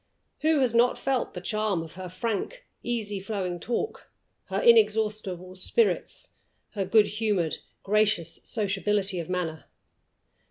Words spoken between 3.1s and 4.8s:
flowing talk, her